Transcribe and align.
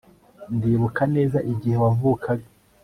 ndibuka 0.55 1.01
neza 1.15 1.37
igihe 1.51 1.77
wavukaga 1.83 2.47